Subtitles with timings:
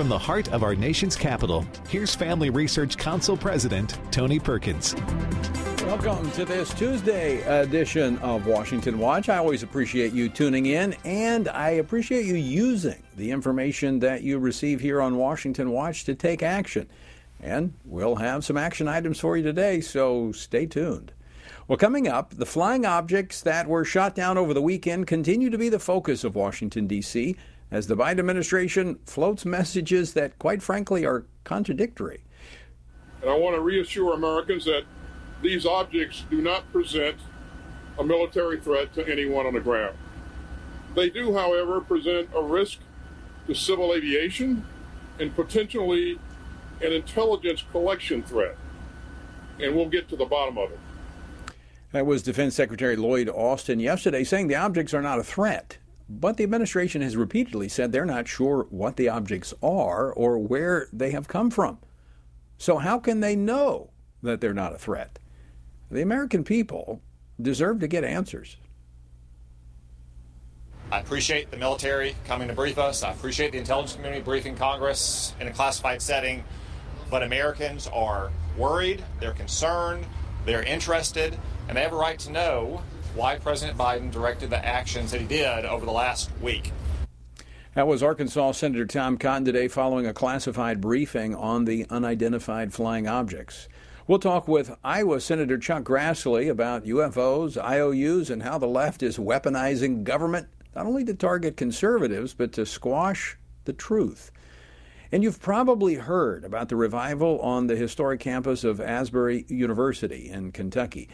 [0.00, 4.94] from the heart of our nation's capital, here's Family Research Council President Tony Perkins.
[5.82, 9.28] Welcome to this Tuesday edition of Washington Watch.
[9.28, 14.38] I always appreciate you tuning in, and I appreciate you using the information that you
[14.38, 16.88] receive here on Washington Watch to take action.
[17.42, 21.12] And we'll have some action items for you today, so stay tuned.
[21.68, 25.58] Well, coming up, the flying objects that were shot down over the weekend continue to
[25.58, 27.36] be the focus of Washington, D.C
[27.70, 32.24] as the Biden administration floats messages that, quite frankly, are contradictory.
[33.22, 34.84] And I want to reassure Americans that
[35.42, 37.16] these objects do not present
[37.98, 39.96] a military threat to anyone on the ground.
[40.94, 42.78] They do, however, present a risk
[43.46, 44.64] to civil aviation
[45.18, 46.18] and potentially
[46.82, 48.56] an intelligence collection threat.
[49.60, 50.78] And we'll get to the bottom of it.
[51.92, 55.78] That was Defense Secretary Lloyd Austin yesterday saying the objects are not a threat.
[56.12, 60.88] But the administration has repeatedly said they're not sure what the objects are or where
[60.92, 61.78] they have come from.
[62.58, 63.90] So, how can they know
[64.20, 65.20] that they're not a threat?
[65.88, 67.00] The American people
[67.40, 68.56] deserve to get answers.
[70.90, 73.04] I appreciate the military coming to brief us.
[73.04, 76.42] I appreciate the intelligence community briefing Congress in a classified setting.
[77.08, 80.04] But Americans are worried, they're concerned,
[80.44, 82.82] they're interested, and they have a right to know
[83.14, 86.72] why President Biden directed the actions that he did over the last week.
[87.74, 93.06] That was Arkansas Senator Tom Cotton today following a classified briefing on the unidentified flying
[93.06, 93.68] objects.
[94.08, 99.18] We'll talk with Iowa Senator Chuck Grassley about UFOs, IOUs, and how the left is
[99.18, 104.32] weaponizing government not only to target conservatives, but to squash the truth.
[105.12, 110.52] And you've probably heard about the revival on the historic campus of Asbury University in
[110.52, 111.08] Kentucky.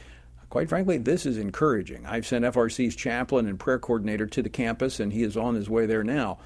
[0.49, 2.07] Quite frankly, this is encouraging.
[2.07, 5.69] I've sent FRC's chaplain and prayer coordinator to the campus, and he is on his
[5.69, 6.39] way there now.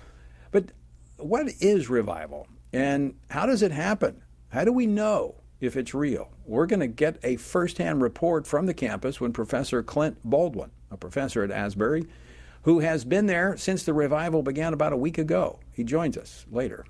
[0.51, 0.73] But
[1.17, 4.23] what is revival, and how does it happen?
[4.49, 6.31] How do we know if it's real?
[6.47, 10.97] We're going to get a firsthand report from the campus when Professor Clint Baldwin, a
[10.97, 12.07] professor at Asbury,
[12.63, 15.61] who has been there since the revival began about a week ago.
[15.73, 16.85] He joins us later.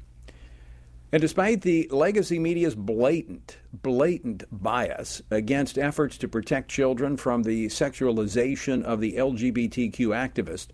[1.13, 7.67] And despite the legacy media's blatant, blatant bias against efforts to protect children from the
[7.67, 10.69] sexualization of the LGBTQ activist,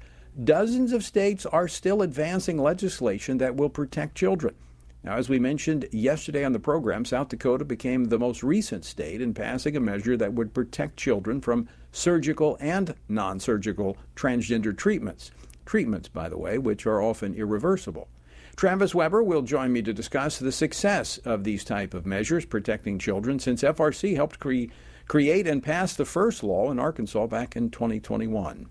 [0.45, 4.55] dozens of states are still advancing legislation that will protect children.
[5.03, 9.23] Now, as we mentioned yesterday on the program, South Dakota became the most recent state
[9.23, 15.31] in passing a measure that would protect children from surgical and non surgical transgender treatments.
[15.65, 18.09] Treatments, by the way, which are often irreversible.
[18.57, 22.99] Travis Weber will join me to discuss the success of these type of measures protecting
[22.99, 24.73] children since FRC helped cre-
[25.07, 28.67] create and pass the first law in Arkansas back in 2021.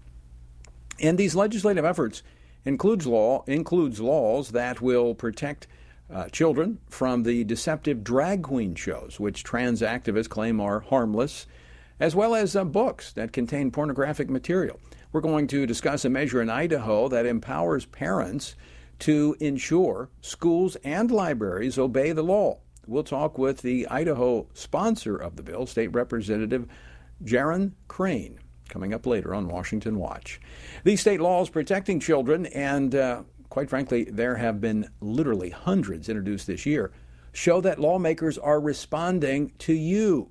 [1.00, 2.24] And these legislative efforts
[2.64, 5.68] includes law includes laws that will protect
[6.12, 11.46] uh, children from the deceptive drag queen shows, which trans activists claim are harmless,
[12.00, 14.80] as well as uh, books that contain pornographic material.
[15.12, 18.56] We're going to discuss a measure in Idaho that empowers parents
[19.00, 22.60] to ensure schools and libraries obey the law.
[22.88, 26.68] We'll talk with the Idaho sponsor of the bill, State Representative
[27.24, 28.40] Jaron Crane,
[28.70, 30.40] coming up later on Washington Watch.
[30.84, 36.48] These state laws protecting children, and uh, quite frankly, there have been literally hundreds introduced
[36.48, 36.92] this year,
[37.32, 40.30] show that lawmakers are responding to you.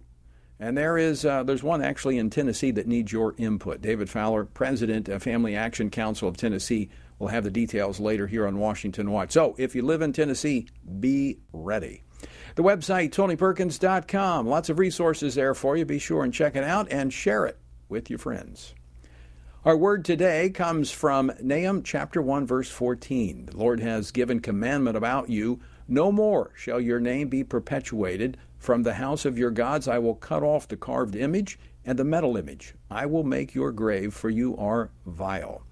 [0.61, 3.83] And there is uh, there's one actually in Tennessee that needs your input.
[3.83, 6.89] David Fowler, president of Family Action Council of Tennessee,
[7.19, 9.33] We'll have the details later here on Washington Watch.
[9.33, 10.67] So if you live in Tennessee,
[11.01, 12.03] be ready.
[12.57, 14.47] The website, tonyperkins.com.
[14.47, 15.85] Lots of resources there for you.
[15.85, 17.59] Be sure and check it out and share it
[17.89, 18.75] with your friends.
[19.65, 23.47] Our word today comes from Nahum chapter 1 verse 14.
[23.47, 28.83] The Lord has given commandment about you, no more shall your name be perpetuated from
[28.83, 32.37] the house of your gods I will cut off the carved image and the metal
[32.37, 32.75] image.
[32.91, 35.63] I will make your grave for you are vile.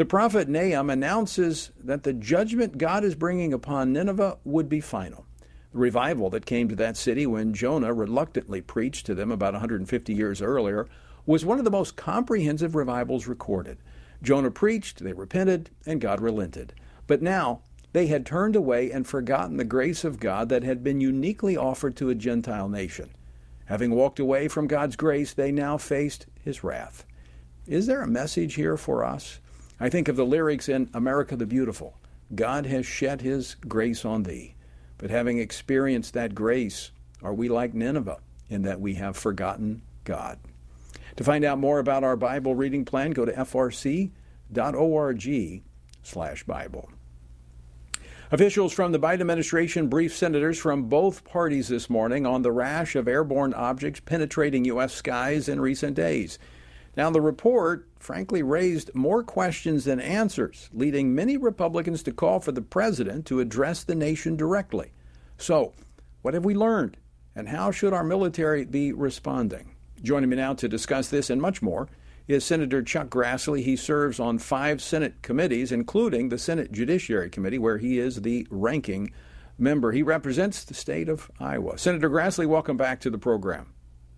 [0.00, 5.26] The prophet Nahum announces that the judgment God is bringing upon Nineveh would be final.
[5.72, 10.14] The revival that came to that city when Jonah reluctantly preached to them about 150
[10.14, 10.88] years earlier
[11.26, 13.76] was one of the most comprehensive revivals recorded.
[14.22, 16.72] Jonah preached, they repented, and God relented.
[17.06, 17.60] But now,
[17.92, 21.94] they had turned away and forgotten the grace of God that had been uniquely offered
[21.96, 23.10] to a Gentile nation.
[23.66, 27.04] Having walked away from God's grace, they now faced his wrath.
[27.66, 29.40] Is there a message here for us?
[29.82, 31.96] I think of the lyrics in America the Beautiful
[32.34, 34.54] God has shed his grace on thee.
[34.98, 36.90] But having experienced that grace,
[37.22, 38.18] are we like Nineveh
[38.48, 40.38] in that we have forgotten God?
[41.16, 44.12] To find out more about our Bible reading plan, go to frc.org
[46.02, 46.90] slash Bible.
[48.30, 52.94] Officials from the Biden administration briefed senators from both parties this morning on the rash
[52.94, 54.92] of airborne objects penetrating U.S.
[54.92, 56.38] skies in recent days.
[56.96, 62.52] Now, the report frankly raised more questions than answers, leading many Republicans to call for
[62.52, 64.92] the president to address the nation directly.
[65.38, 65.72] So,
[66.22, 66.96] what have we learned,
[67.36, 69.76] and how should our military be responding?
[70.02, 71.88] Joining me now to discuss this and much more
[72.26, 73.62] is Senator Chuck Grassley.
[73.62, 78.46] He serves on five Senate committees, including the Senate Judiciary Committee, where he is the
[78.50, 79.12] ranking
[79.58, 79.92] member.
[79.92, 81.78] He represents the state of Iowa.
[81.78, 83.72] Senator Grassley, welcome back to the program.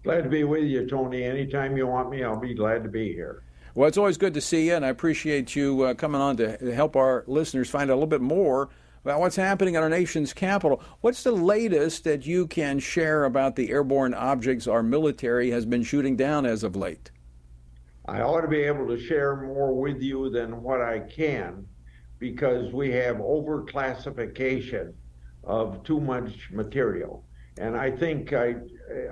[0.05, 1.23] Glad to be with you, Tony.
[1.23, 3.45] Anytime you want me, I'll be glad to be here.
[3.75, 6.75] Well, it's always good to see you, and I appreciate you uh, coming on to
[6.75, 8.69] help our listeners find out a little bit more
[9.05, 10.83] about what's happening in our nation's capital.
[11.01, 15.85] What's the latest that you can share about the airborne objects our military has been
[15.85, 17.11] shooting down as of late?
[18.07, 21.67] I ought to be able to share more with you than what I can
[22.19, 24.93] because we have overclassification
[25.45, 27.25] of too much material.
[27.59, 28.55] And I think I,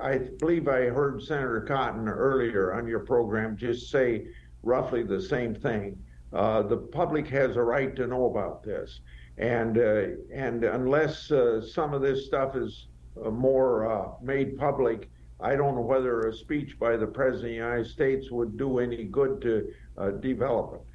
[0.03, 4.27] I believe I heard Senator Cotton earlier on your program just say
[4.63, 6.03] roughly the same thing.
[6.33, 9.01] Uh, the public has a right to know about this,
[9.39, 10.03] and uh,
[10.33, 12.87] and unless uh, some of this stuff is
[13.25, 15.11] uh, more uh, made public,
[15.41, 18.79] I don't know whether a speech by the President of the United States would do
[18.79, 20.87] any good to uh, develop it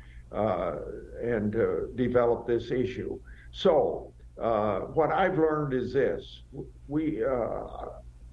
[1.21, 1.55] and
[1.95, 3.19] develop this issue.
[3.51, 6.41] So, uh, what I've learned is this:
[6.87, 7.63] we uh,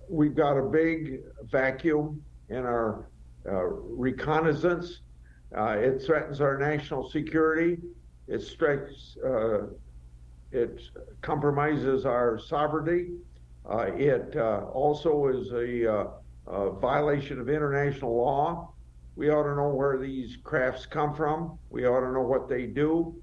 [0.08, 1.20] we've got a big
[1.50, 3.08] vacuum in our
[3.46, 5.00] uh, reconnaissance.
[5.52, 7.78] it threatens our national security.
[8.28, 9.16] It strikes.
[10.52, 10.80] it
[11.22, 13.12] compromises our sovereignty
[13.68, 16.06] uh, it uh, also is a, uh,
[16.46, 18.72] a, violation of international law.
[19.14, 21.58] We ought to know where these crafts come from.
[21.70, 23.21] We ought to know what they do.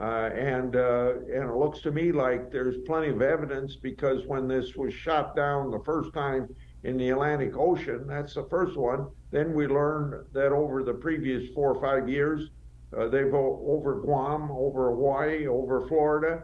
[0.00, 4.48] Uh, and uh, and it looks to me like there's plenty of evidence because when
[4.48, 6.48] this was shot down the first time
[6.84, 9.06] in the Atlantic Ocean, that's the first one.
[9.30, 12.50] Then we learned that over the previous four or five years,
[12.96, 16.42] uh, they've over Guam, over Hawaii, over Florida,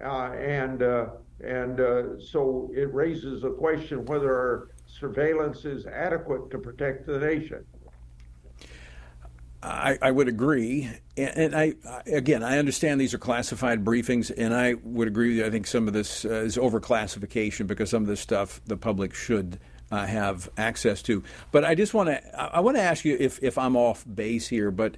[0.00, 0.82] and
[1.42, 7.18] and uh, so it raises the question whether our surveillance is adequate to protect the
[7.18, 7.64] nation.
[9.62, 11.74] I, I would agree, and, I
[12.06, 15.28] again I understand these are classified briefings, and I would agree.
[15.28, 15.46] With you.
[15.46, 19.14] I think some of this uh, is overclassification because some of this stuff the public
[19.14, 19.60] should
[19.90, 21.22] uh, have access to.
[21.52, 24.48] But I just want to I want to ask you if if I'm off base
[24.48, 24.96] here, but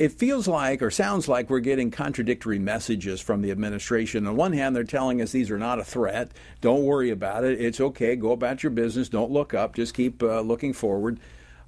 [0.00, 4.26] it feels like or sounds like we're getting contradictory messages from the administration.
[4.26, 6.32] On one hand, they're telling us these are not a threat.
[6.60, 7.60] Don't worry about it.
[7.60, 8.16] It's okay.
[8.16, 9.08] Go about your business.
[9.08, 9.76] Don't look up.
[9.76, 11.20] Just keep uh, looking forward.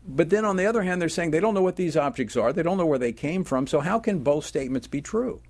[0.06, 2.52] But then on the other hand, they're saying they don't know what these objects are.
[2.52, 3.66] They don't know where they came from.
[3.66, 5.40] So how can both statements be true?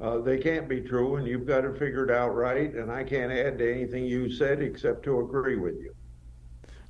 [0.00, 2.72] Uh, they can't be true, and you've got to figure it out right.
[2.72, 5.94] And I can't add to anything you said except to agree with you.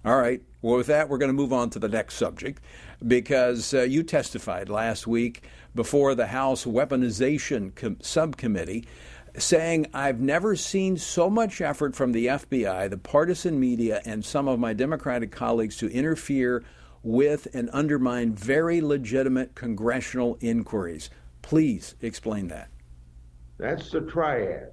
[0.04, 0.40] All right.
[0.62, 2.62] Well, with that, we're going to move on to the next subject
[3.06, 5.42] because uh, you testified last week
[5.74, 8.86] before the House Weaponization Com- Subcommittee
[9.38, 14.48] saying, I've never seen so much effort from the FBI, the partisan media, and some
[14.48, 16.64] of my Democratic colleagues to interfere
[17.02, 21.10] with and undermine very legitimate congressional inquiries.
[21.42, 22.68] Please explain that.
[23.58, 24.70] That's the triad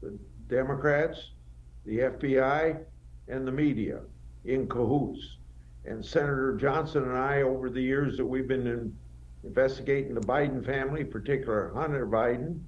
[0.00, 0.18] the
[0.48, 1.30] Democrats,
[1.86, 2.78] the FBI,
[3.28, 4.00] and the media
[4.44, 5.38] in cahoots.
[5.86, 8.96] And Senator Johnson and I, over the years that we've been in,
[9.44, 12.60] investigating the Biden family, particularly Hunter Biden,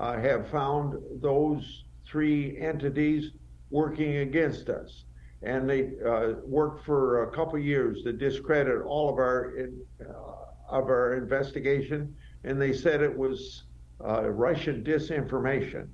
[0.00, 3.32] uh, have found those three entities
[3.70, 5.04] working against us.
[5.42, 9.54] And they uh, worked for a couple years to discredit all of our
[10.00, 10.12] uh,
[10.68, 12.14] of our investigation,
[12.44, 13.64] and they said it was
[14.06, 15.88] uh, Russian disinformation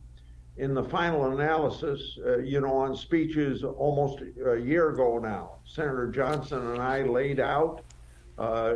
[0.58, 6.10] in the final analysis, uh, you know, on speeches almost a year ago now, Senator
[6.10, 7.82] Johnson and I laid out
[8.38, 8.74] uh,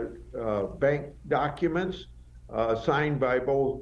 [0.79, 2.07] bank documents
[2.83, 3.81] signed by both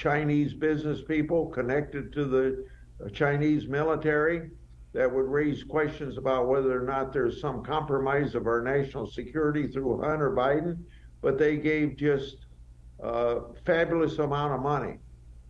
[0.00, 2.64] Chinese business people connected to the
[3.04, 4.50] uh, Chinese military
[4.94, 9.68] that would raise questions about whether or not there's some compromise of our national security
[9.68, 10.78] through Hunter Biden.
[11.20, 12.46] But they gave just
[13.00, 14.96] a fabulous amount of money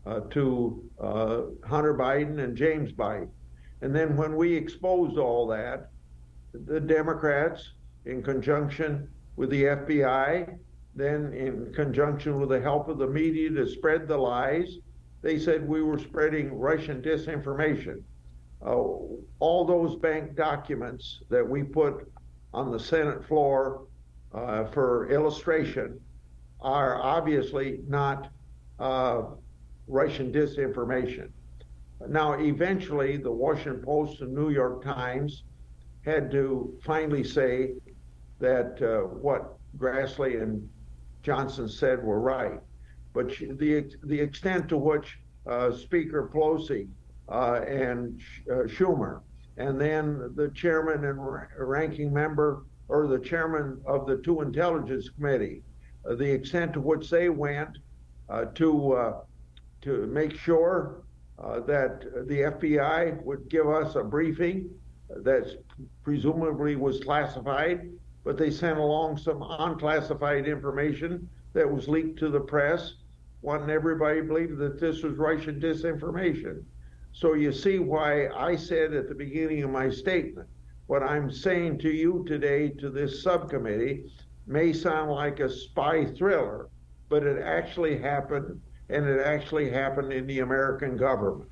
[0.05, 3.29] uh, to uh, Hunter Biden and James Biden.
[3.83, 5.91] And then when we exposed all that,
[6.53, 10.59] the Democrats, in conjunction with the FBI,
[11.01, 14.79] then in conjunction with the help of the media to spread the lies,
[15.23, 18.03] they said we were spreading Russian disinformation.
[18.65, 18.75] Uh,
[19.39, 22.11] all those bank documents that we put
[22.53, 23.87] on the Senate floor
[24.35, 25.99] uh, for illustration
[26.61, 28.31] are obviously not
[28.79, 29.23] uh,
[29.87, 31.31] Russian disinformation.
[32.09, 35.45] Now, eventually, the Washington Post and New York Times
[36.05, 37.75] had to finally say
[38.39, 40.69] that uh, what Grassley and
[41.23, 42.61] Johnson said we were right.
[43.13, 46.89] But the, the extent to which uh, Speaker Pelosi
[47.29, 49.21] uh, and uh, Schumer,
[49.57, 51.19] and then the chairman and
[51.59, 55.63] ranking member, or the chairman of the two intelligence committee,
[56.09, 57.79] uh, the extent to which they went
[58.29, 59.15] uh, to
[59.83, 61.03] to make sure
[61.39, 64.69] that the FBI would give us a briefing
[65.09, 65.57] that
[66.05, 67.91] presumably was classified,
[68.25, 72.95] but they sent along some unclassified information that was leaked to the press,
[73.43, 76.63] wanting everybody to believe that this was Russian disinformation.
[77.13, 80.49] So you see why I said at the beginning of my statement,
[80.87, 84.11] what I'm saying to you today to this subcommittee
[84.47, 86.69] may sound like a spy thriller,
[87.09, 91.49] but it actually happened, and it actually happened in the American government.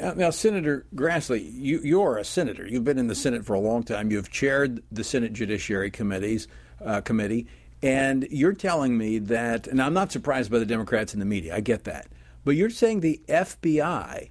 [0.00, 2.66] Now, Senator Grassley, you, you're a senator.
[2.66, 4.10] You've been in the Senate for a long time.
[4.10, 6.48] You've chaired the Senate Judiciary Committees
[6.82, 7.46] uh, Committee,
[7.82, 9.66] and you're telling me that.
[9.66, 11.54] And I'm not surprised by the Democrats and the media.
[11.54, 12.08] I get that,
[12.44, 14.30] but you're saying the FBI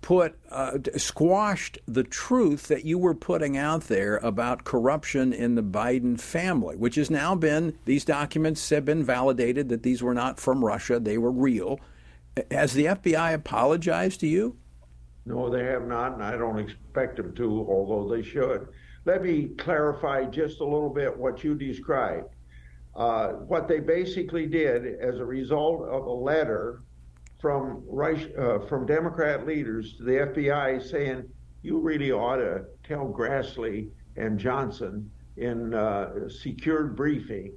[0.00, 5.62] put uh, squashed the truth that you were putting out there about corruption in the
[5.62, 10.40] Biden family, which has now been these documents have been validated that these were not
[10.40, 11.78] from Russia; they were real.
[12.50, 14.56] Has the FBI apologized to you?
[15.24, 18.68] No, they have not, and I don't expect them to, although they should.
[19.04, 22.28] Let me clarify just a little bit what you described.
[22.94, 26.82] Uh, what they basically did as a result of a letter
[27.40, 27.82] from
[28.38, 31.24] uh, from Democrat leaders to the FBI saying
[31.62, 37.52] you really ought to tell Grassley and Johnson in uh, secured briefing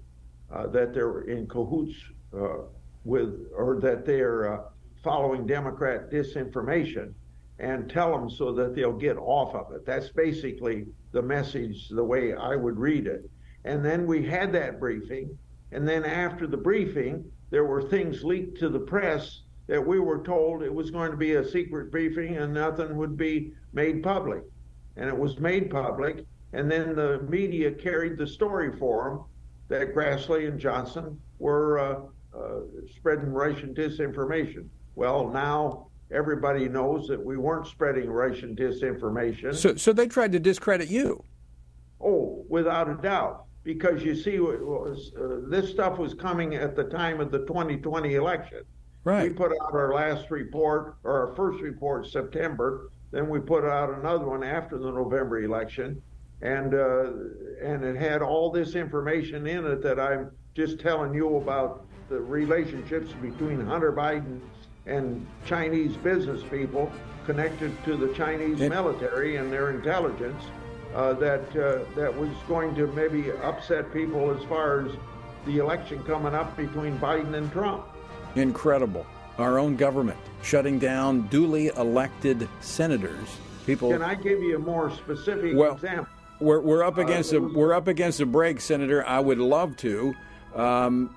[0.53, 1.95] uh, that they're in cahoots
[2.33, 2.63] uh,
[3.03, 4.63] with or that they're uh,
[5.03, 7.13] following Democrat disinformation
[7.59, 9.85] and tell them so that they'll get off of it.
[9.85, 13.29] That's basically the message, the way I would read it.
[13.63, 15.37] And then we had that briefing.
[15.71, 20.23] And then after the briefing, there were things leaked to the press that we were
[20.23, 24.43] told it was going to be a secret briefing and nothing would be made public.
[24.97, 29.23] And it was made public, and then the media carried the story for them
[29.67, 31.99] that Grassley and Johnson were uh,
[32.37, 32.59] uh,
[32.95, 34.67] spreading Russian disinformation.
[34.95, 39.55] Well, now everybody knows that we weren't spreading Russian disinformation.
[39.55, 41.23] So, so they tried to discredit you.
[42.01, 46.83] Oh, without a doubt, because you see, was, uh, this stuff was coming at the
[46.83, 48.61] time of the 2020 election.
[49.03, 49.29] Right.
[49.29, 52.89] We put out our last report, or our first report, September.
[53.11, 56.01] Then we put out another one after the November election,
[56.41, 57.11] and uh,
[57.63, 62.19] and it had all this information in it that I'm just telling you about the
[62.19, 64.41] relationships between Hunter Biden
[64.85, 66.91] and Chinese business people
[67.25, 70.43] connected to the Chinese it, military and their intelligence.
[70.93, 74.91] Uh, that uh, that was going to maybe upset people as far as
[75.45, 77.85] the election coming up between Biden and Trump.
[78.35, 79.05] Incredible.
[79.37, 83.37] Our own government shutting down duly elected senators.
[83.65, 83.89] People.
[83.89, 86.07] Can I give you a more specific well, example?
[86.39, 89.05] We're, we're up against uh, a we're up against a break, Senator.
[89.05, 90.13] I would love to.
[90.53, 91.13] Um,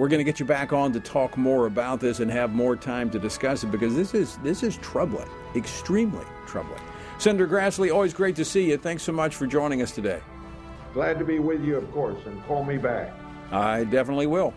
[0.00, 2.74] we're going to get you back on to talk more about this and have more
[2.74, 6.80] time to discuss it because this is this is troubling, extremely troubling.
[7.18, 8.78] Senator Grassley, always great to see you.
[8.78, 10.22] Thanks so much for joining us today.
[10.94, 13.12] Glad to be with you, of course, and call me back.
[13.52, 14.54] I definitely will.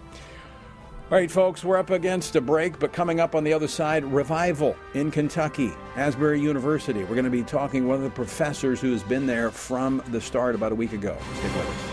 [1.12, 4.06] All right, folks, we're up against a break, but coming up on the other side,
[4.06, 7.02] revival in Kentucky, Asbury University.
[7.02, 10.22] We're going to be talking one of the professors who has been there from the
[10.22, 11.18] start about a week ago.
[11.36, 11.93] Stick with us.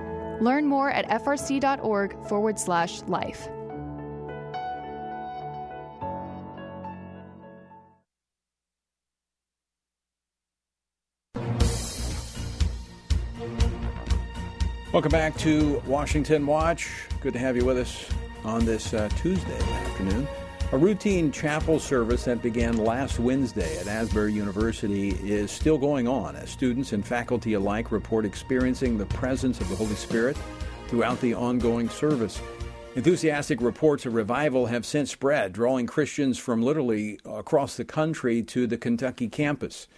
[0.41, 3.47] Learn more at frc.org forward slash life.
[14.91, 17.07] Welcome back to Washington Watch.
[17.21, 18.09] Good to have you with us
[18.43, 20.27] on this uh, Tuesday afternoon.
[20.73, 26.37] A routine chapel service that began last Wednesday at Asbury University is still going on
[26.37, 30.37] as students and faculty alike report experiencing the presence of the Holy Spirit
[30.87, 32.41] throughout the ongoing service.
[32.95, 38.65] Enthusiastic reports of revival have since spread, drawing Christians from literally across the country to
[38.65, 39.89] the Kentucky campus.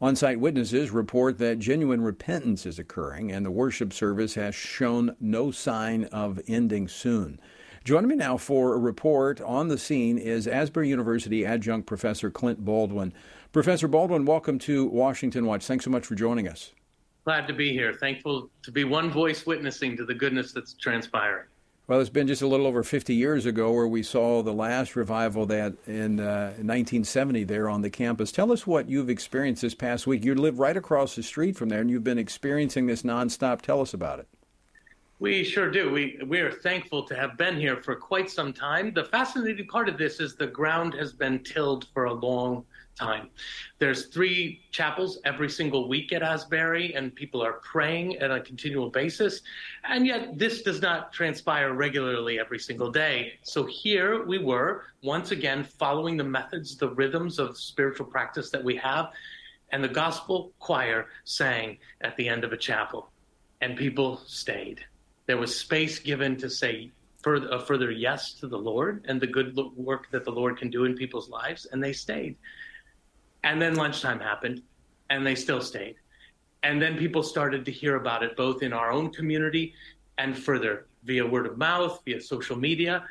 [0.00, 5.16] On site witnesses report that genuine repentance is occurring, and the worship service has shown
[5.20, 7.38] no sign of ending soon.
[7.84, 12.64] Joining me now for a report on the scene is Asbury University adjunct professor Clint
[12.64, 13.12] Baldwin.
[13.52, 15.66] Professor Baldwin, welcome to Washington Watch.
[15.66, 16.72] Thanks so much for joining us.
[17.26, 17.92] Glad to be here.
[17.92, 21.44] Thankful to be one voice witnessing to the goodness that's transpiring.
[21.86, 24.96] Well, it's been just a little over 50 years ago where we saw the last
[24.96, 28.32] revival that in, uh, 1970 there on the campus.
[28.32, 30.24] Tell us what you've experienced this past week.
[30.24, 33.60] You live right across the street from there, and you've been experiencing this nonstop.
[33.60, 34.28] Tell us about it.
[35.24, 35.90] We sure do.
[35.90, 38.92] We we are thankful to have been here for quite some time.
[38.92, 43.30] The fascinating part of this is the ground has been tilled for a long time.
[43.78, 48.90] There's three chapels every single week at Asbury, and people are praying at a continual
[48.90, 49.40] basis.
[49.84, 53.38] And yet, this does not transpire regularly every single day.
[53.44, 58.62] So here we were, once again, following the methods, the rhythms of spiritual practice that
[58.62, 59.06] we have.
[59.70, 63.10] And the gospel choir sang at the end of a chapel,
[63.62, 64.84] and people stayed
[65.26, 66.90] there was space given to say
[67.22, 70.70] further, a further yes to the Lord and the good work that the Lord can
[70.70, 72.36] do in people's lives, and they stayed.
[73.42, 74.62] And then lunchtime happened,
[75.10, 75.96] and they still stayed.
[76.62, 79.74] And then people started to hear about it both in our own community
[80.18, 83.04] and further via word of mouth, via social media.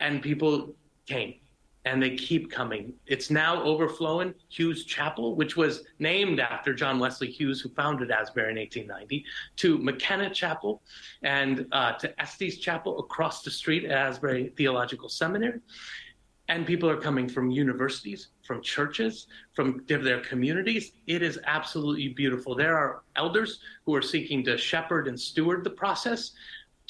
[0.00, 0.74] And people
[1.06, 1.34] came
[1.84, 2.92] and they keep coming.
[3.06, 8.52] It's now overflowing Hughes Chapel, which was named after John Wesley Hughes, who founded Asbury
[8.52, 9.24] in 1890,
[9.56, 10.82] to McKenna Chapel
[11.22, 15.60] and uh, to Estes Chapel across the street at Asbury Theological Seminary.
[16.48, 20.92] And people are coming from universities, from churches, from their communities.
[21.06, 22.54] It is absolutely beautiful.
[22.54, 26.32] There are elders who are seeking to shepherd and steward the process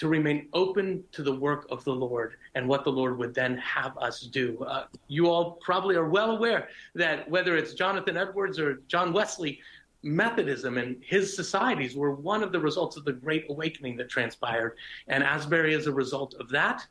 [0.02, 3.56] to remain open to the work of the Lord and what the Lord would then
[3.58, 4.58] have us do.
[4.64, 9.60] Uh, you all probably are well aware that whether it's Jonathan Edwards or John Wesley,
[10.02, 14.76] Methodism and his societies were one of the results of the Great Awakening that transpired.
[15.06, 16.84] And Asbury is a result of that.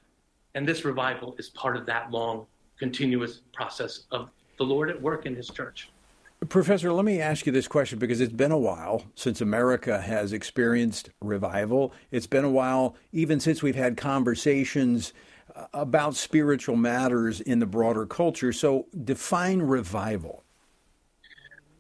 [0.56, 2.46] And this revival is part of that long,
[2.80, 5.90] continuous process of the Lord at work in his church.
[6.50, 10.34] Professor, let me ask you this question because it's been a while since America has
[10.34, 11.94] experienced revival.
[12.10, 15.14] It's been a while, even since we've had conversations
[15.56, 18.52] uh, about spiritual matters in the broader culture.
[18.52, 20.44] So, define revival.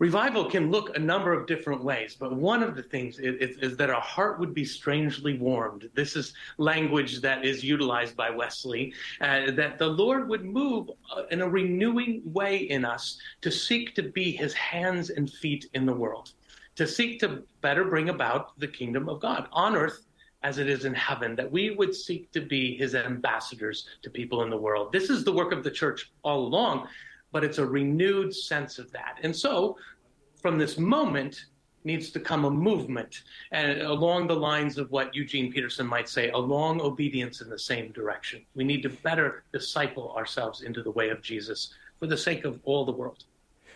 [0.01, 3.77] Revival can look a number of different ways, but one of the things is, is,
[3.77, 5.87] that our heart would be strangely warmed.
[5.93, 11.25] This is language that is utilized by Wesley, uh, that the Lord would move uh,
[11.29, 15.85] in a renewing way in us to seek to be his hands and feet in
[15.85, 16.31] the world,
[16.77, 20.07] to seek to better bring about the kingdom of God on earth
[20.41, 24.41] as it is in heaven, that we would seek to be his ambassadors to people
[24.41, 24.91] in the world.
[24.91, 26.87] This is the work of the church all along
[27.31, 29.19] but it's a renewed sense of that.
[29.23, 29.77] And so,
[30.41, 31.45] from this moment,
[31.83, 36.29] needs to come a movement and along the lines of what Eugene Peterson might say,
[36.31, 38.45] a long obedience in the same direction.
[38.55, 42.59] We need to better disciple ourselves into the way of Jesus for the sake of
[42.63, 43.25] all the world.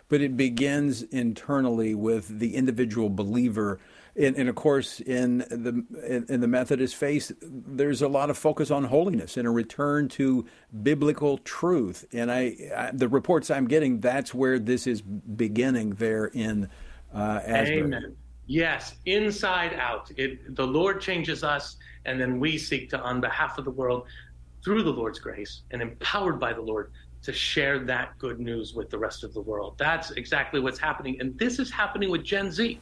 [0.07, 3.79] But it begins internally with the individual believer
[4.17, 8.37] and, and of course, in the in, in, the Methodist faith, there's a lot of
[8.37, 10.45] focus on holiness and a return to
[10.83, 12.05] biblical truth.
[12.13, 16.69] And I, I the reports I'm getting, that's where this is beginning there in
[17.13, 17.81] uh, Asbury.
[17.81, 18.15] Amen.
[18.47, 20.11] Yes, inside out.
[20.17, 24.05] It, the Lord changes us, and then we seek to, on behalf of the world,
[24.63, 26.91] through the Lord's grace and empowered by the Lord,
[27.23, 29.75] to share that good news with the rest of the world.
[29.79, 31.17] That's exactly what's happening.
[31.19, 32.79] And this is happening with Gen Z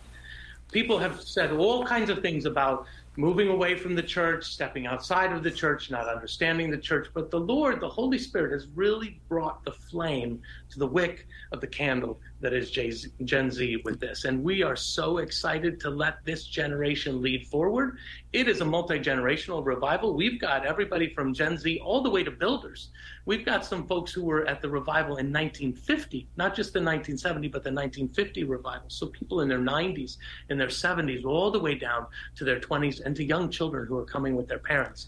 [0.74, 5.32] people have said all kinds of things about moving away from the church, stepping outside
[5.32, 7.08] of the church, not understanding the church.
[7.14, 10.42] But the Lord, the Holy Spirit, has really brought the flame
[10.74, 14.26] to the wick of the candle that is Gen Z with this.
[14.26, 17.98] And we are so excited to let this generation lead forward.
[18.34, 20.14] It is a multi generational revival.
[20.14, 22.90] We've got everybody from Gen Z all the way to builders
[23.26, 27.48] We've got some folks who were at the revival in 1950, not just the 1970,
[27.48, 28.90] but the 1950 revival.
[28.90, 30.18] So people in their 90s,
[30.50, 33.98] in their 70s, all the way down to their 20s, and to young children who
[33.98, 35.08] are coming with their parents.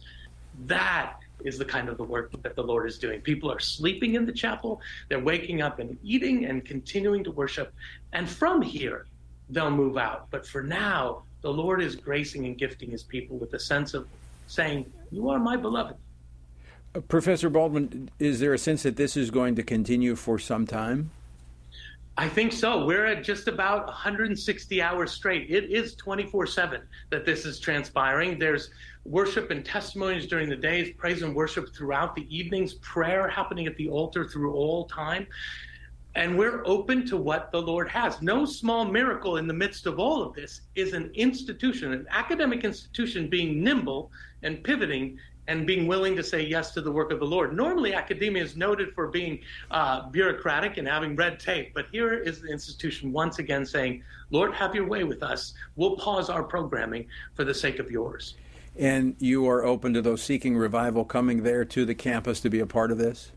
[0.66, 3.22] That is the kind of the work that the Lord is doing.
[3.22, 7.74] People are sleeping in the chapel, they're waking up and eating and continuing to worship.
[8.14, 9.06] And from here,
[9.50, 10.28] they'll move out.
[10.32, 14.08] But for now, the Lord is gracing and gifting his people with a sense of
[14.48, 15.96] saying, You are my beloved.
[16.96, 20.66] Uh, Professor Baldwin, is there a sense that this is going to continue for some
[20.66, 21.12] time?
[22.18, 22.86] I think so.
[22.86, 25.52] We're at just about 160 hours straight.
[25.52, 28.40] It is 24 7 that this is transpiring.
[28.40, 28.70] There's
[29.06, 33.76] worship and testimonies during the days, praise and worship throughout the evenings, prayer happening at
[33.78, 35.28] the altar through all time.
[36.16, 38.22] And we're open to what the Lord has.
[38.22, 42.64] No small miracle in the midst of all of this is an institution, an academic
[42.64, 47.20] institution being nimble and pivoting and being willing to say yes to the work of
[47.20, 47.56] the Lord.
[47.56, 49.40] Normally, academia is noted for being
[49.70, 54.54] uh, bureaucratic and having red tape, but here is the institution once again saying, Lord,
[54.56, 55.54] have your way with us.
[55.76, 58.36] We'll pause our programming for the sake of yours.
[58.78, 62.60] And you are open to those seeking revival coming there to the campus to be
[62.60, 63.32] a part of this?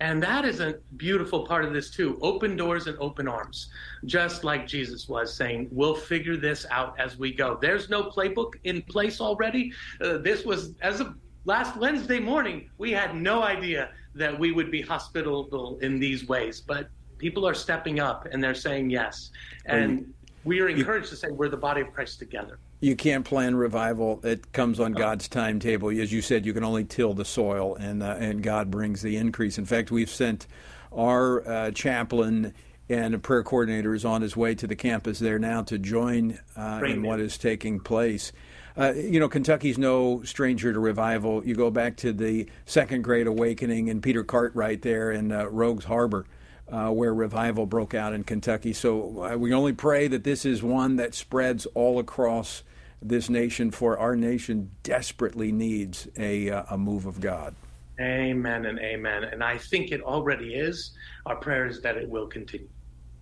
[0.00, 2.18] And that is a beautiful part of this too.
[2.22, 3.70] Open doors and open arms,
[4.04, 7.58] just like Jesus was saying, we'll figure this out as we go.
[7.60, 9.72] There's no playbook in place already.
[10.00, 14.70] Uh, this was, as of last Wednesday morning, we had no idea that we would
[14.70, 19.30] be hospitable in these ways, but people are stepping up and they're saying yes.
[19.66, 22.60] And we are encouraged to say we're the body of Christ together.
[22.80, 24.20] You can't plan revival.
[24.22, 25.88] It comes on God's timetable.
[25.90, 29.16] As you said, you can only till the soil, and, uh, and God brings the
[29.16, 29.58] increase.
[29.58, 30.46] In fact, we've sent
[30.92, 32.54] our uh, chaplain
[32.88, 36.38] and a prayer coordinator is on his way to the campus there now to join
[36.56, 38.32] uh, in what is taking place.
[38.76, 41.44] Uh, you know, Kentucky's no stranger to revival.
[41.44, 45.84] You go back to the Second Great Awakening and Peter Cartwright there in uh, Rogues
[45.84, 46.26] Harbor.
[46.70, 48.74] Uh, where revival broke out in Kentucky.
[48.74, 52.62] So uh, we only pray that this is one that spreads all across
[53.00, 57.54] this nation, for our nation desperately needs a, uh, a move of God.
[57.98, 59.24] Amen and amen.
[59.24, 60.92] And I think it already is.
[61.24, 62.68] Our prayer is that it will continue.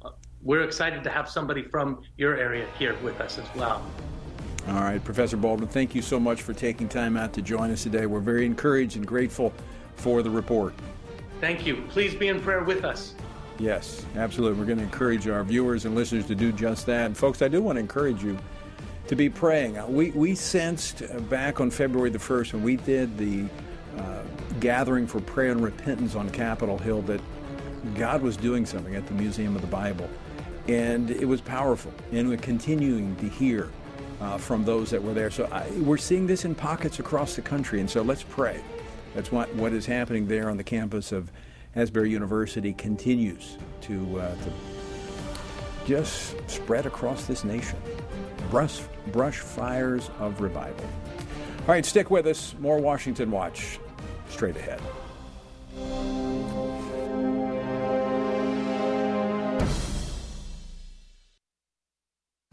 [0.05, 0.11] Uh,
[0.43, 3.81] we're excited to have somebody from your area here with us as well.
[4.69, 7.85] All right, Professor Baldwin, thank you so much for taking time out to join us
[7.85, 8.07] today.
[8.07, 9.53] We're very encouraged and grateful
[9.95, 10.75] for the report.
[11.41, 11.85] Thank you.
[11.91, 13.15] Please be in prayer with us.
[13.59, 14.59] Yes, absolutely.
[14.59, 17.07] We're going to encourage our viewers and listeners to do just that.
[17.07, 18.39] And folks, I do want to encourage you
[19.09, 19.79] to be praying.
[19.93, 23.47] We, we sensed back on February the 1st when we did the
[23.99, 24.23] uh,
[24.61, 27.21] gathering for prayer and repentance on Capitol Hill that
[27.95, 30.09] God was doing something at the Museum of the Bible.
[30.69, 31.93] And it was powerful.
[32.13, 33.71] And we're continuing to hear
[34.21, 35.31] uh, from those that were there.
[35.31, 38.61] So I, we're seeing this in pockets across the country, and so let's pray.
[39.15, 41.31] That's what, what is happening there on the campus of
[41.77, 44.53] Asbury University continues to, uh, to
[45.87, 47.79] just spread across this nation.
[48.51, 48.81] Brush,
[49.13, 50.89] brush fires of revival.
[51.61, 52.55] All right, stick with us.
[52.59, 53.79] More Washington Watch
[54.29, 54.81] straight ahead.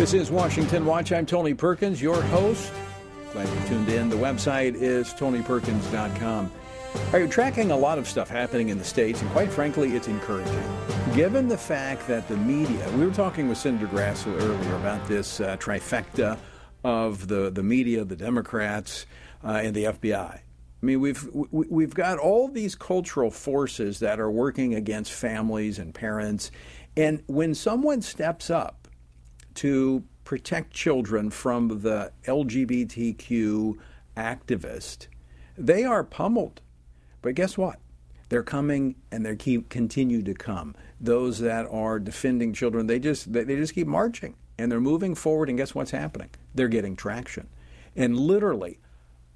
[0.00, 1.12] This is Washington Watch.
[1.12, 2.72] I'm Tony Perkins, your host.
[3.34, 4.08] Glad you tuned in.
[4.08, 6.50] The website is tonyperkins.com.
[7.12, 9.20] Are you tracking a lot of stuff happening in the States?
[9.20, 10.64] And quite frankly, it's encouraging.
[11.14, 15.38] Given the fact that the media, we were talking with Senator Grassley earlier about this
[15.38, 16.38] uh, trifecta
[16.82, 19.04] of the, the media, the Democrats,
[19.44, 20.34] uh, and the FBI.
[20.34, 20.42] I
[20.80, 26.50] mean, we've we've got all these cultural forces that are working against families and parents,
[26.96, 28.79] and when someone steps up
[29.60, 33.76] to protect children from the LGBTQ
[34.16, 35.06] activist,
[35.58, 36.62] they are pummeled.
[37.20, 37.78] But guess what?
[38.30, 40.74] They're coming and they keep continue to come.
[40.98, 45.14] Those that are defending children, they just they, they just keep marching and they're moving
[45.14, 45.50] forward.
[45.50, 46.30] And guess what's happening?
[46.54, 47.46] They're getting traction.
[47.94, 48.78] And literally,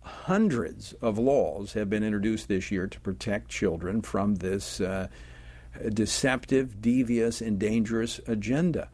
[0.00, 5.08] hundreds of laws have been introduced this year to protect children from this uh,
[5.92, 8.88] deceptive, devious, and dangerous agenda.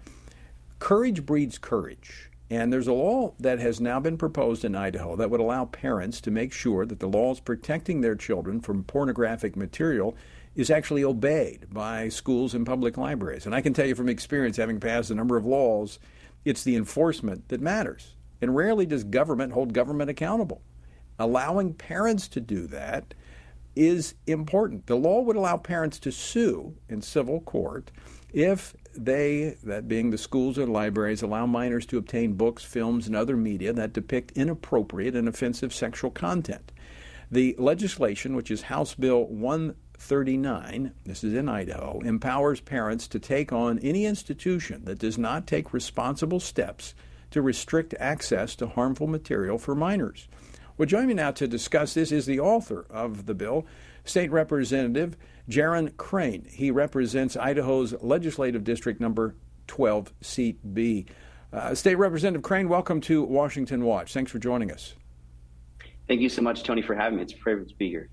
[0.80, 2.30] Courage breeds courage.
[2.50, 6.20] And there's a law that has now been proposed in Idaho that would allow parents
[6.22, 10.16] to make sure that the laws protecting their children from pornographic material
[10.56, 13.46] is actually obeyed by schools and public libraries.
[13.46, 16.00] And I can tell you from experience, having passed a number of laws,
[16.44, 18.16] it's the enforcement that matters.
[18.40, 20.62] And rarely does government hold government accountable.
[21.20, 23.14] Allowing parents to do that
[23.76, 24.86] is important.
[24.86, 27.92] The law would allow parents to sue in civil court
[28.32, 33.16] if they, that being the schools or libraries, allow minors to obtain books, films, and
[33.16, 36.72] other media that depict inappropriate and offensive sexual content.
[37.30, 43.52] The legislation, which is House Bill 139, this is in Idaho, empowers parents to take
[43.52, 46.94] on any institution that does not take responsible steps
[47.30, 50.26] to restrict access to harmful material for minors.
[50.76, 53.66] Well, joining me now to discuss this is the author of the bill,
[54.04, 55.16] State Representative
[55.48, 56.46] Jaron Crane.
[56.50, 59.34] He represents Idaho's legislative district number
[59.66, 61.06] 12, seat B.
[61.52, 64.12] Uh, State Representative Crane, welcome to Washington Watch.
[64.12, 64.94] Thanks for joining us.
[66.06, 67.22] Thank you so much, Tony, for having me.
[67.22, 68.08] It's a privilege to be here.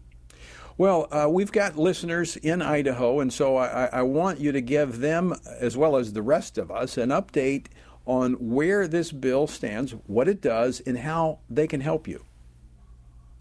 [0.78, 5.00] Well, uh, we've got listeners in Idaho, and so I, I, want you to give
[5.00, 7.66] them, as well as the rest of us, an update
[8.06, 12.24] on where this bill stands, what it does, and how they can help you.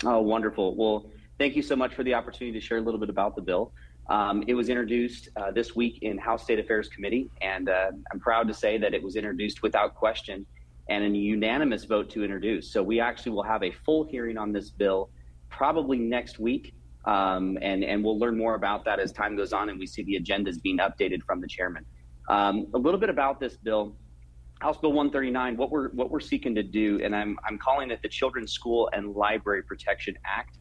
[0.02, 0.74] Oh, wonderful.
[0.74, 1.04] Well,
[1.38, 3.72] thank you so much for the opportunity to share a little bit about the bill.
[4.09, 8.20] Um, it was introduced uh, this week in House State Affairs Committee, and uh, I'm
[8.20, 10.46] proud to say that it was introduced without question
[10.88, 12.72] and a unanimous vote to introduce.
[12.72, 15.11] So we actually will have a full hearing on this bill
[15.51, 19.68] probably next week, um, and and we'll learn more about that as time goes on
[19.68, 21.85] and we see the agendas being updated from the chairman.
[22.29, 23.96] Um, a little bit about this bill.
[24.61, 28.01] House Bill 139, what we're what we're seeking to do, and I'm I'm calling it
[28.03, 30.59] the Children's School and Library Protection Act.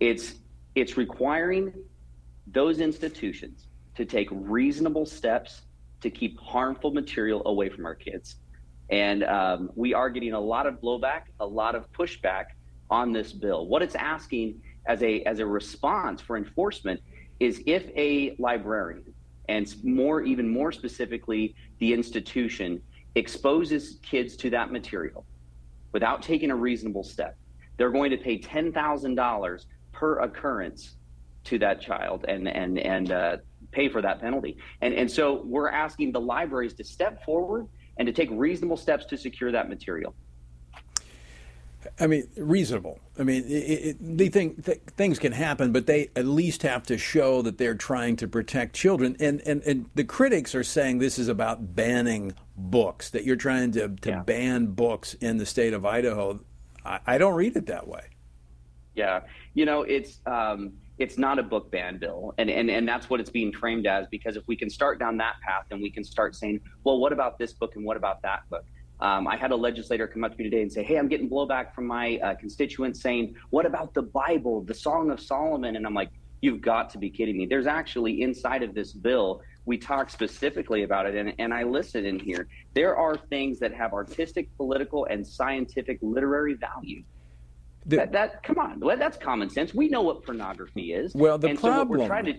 [0.00, 0.34] It's
[0.74, 1.72] it's requiring
[2.46, 5.62] those institutions to take reasonable steps
[6.00, 8.36] to keep harmful material away from our kids.
[8.90, 12.46] And um, we are getting a lot of blowback, a lot of pushback
[12.90, 13.66] on this bill.
[13.66, 17.00] What it's asking as a as a response for enforcement
[17.40, 19.02] is if a librarian
[19.48, 22.80] and more even more specifically the institution
[23.14, 25.24] exposes kids to that material
[25.92, 27.36] without taking a reasonable step
[27.76, 29.64] they're going to pay $10,000
[30.04, 30.96] per occurrence
[31.44, 33.36] to that child and and and uh,
[33.72, 38.06] pay for that penalty and and so we're asking the libraries to step forward and
[38.06, 40.14] to take reasonable steps to secure that material
[42.00, 42.98] I mean, reasonable.
[43.18, 46.82] I mean, it, it, they think th- things can happen, but they at least have
[46.84, 49.18] to show that they're trying to protect children.
[49.20, 53.72] And, and, and the critics are saying this is about banning books, that you're trying
[53.72, 54.22] to, to yeah.
[54.22, 56.40] ban books in the state of Idaho.
[56.86, 58.13] I, I, don't read it that way.
[58.94, 59.20] Yeah.
[59.54, 60.20] You know, it's.
[60.26, 63.84] Um, it's not a book ban bill and, and and that's what it's being framed
[63.84, 67.00] as because if we can start down that path then we can start saying well
[67.00, 68.64] what about this book and what about that book
[69.00, 71.28] um, I had a legislator come up to me today and say, Hey, I'm getting
[71.28, 75.76] blowback from my uh, constituents saying, What about the Bible, the Song of Solomon?
[75.76, 77.46] And I'm like, You've got to be kidding me.
[77.46, 82.04] There's actually inside of this bill, we talk specifically about it, and, and I listed
[82.04, 82.46] in here.
[82.74, 87.02] There are things that have artistic, political, and scientific literary value.
[87.86, 89.74] The, that, that come on, that's common sense.
[89.74, 91.14] We know what pornography is.
[91.14, 92.34] Well, the and problem, so to,